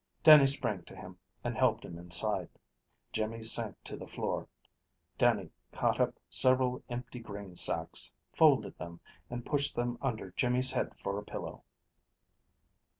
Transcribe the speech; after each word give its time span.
Dannie 0.23 0.47
sprang 0.47 0.81
to 0.85 0.95
him, 0.95 1.19
and 1.43 1.55
helped 1.55 1.85
him 1.85 1.99
inside. 1.99 2.49
Jimmy 3.13 3.43
sank 3.43 3.75
to 3.83 3.95
the 3.95 4.07
floor. 4.07 4.47
Dannie 5.19 5.51
caught 5.71 5.99
up 5.99 6.15
several 6.27 6.81
empty 6.89 7.19
grain 7.19 7.55
sacks, 7.55 8.15
folded 8.33 8.75
them, 8.79 8.99
and 9.29 9.45
pushed 9.45 9.75
them 9.75 9.99
under 10.01 10.31
Jimmy's 10.31 10.71
head 10.71 10.95
for 10.97 11.19
a 11.19 11.23
pillow. 11.23 11.63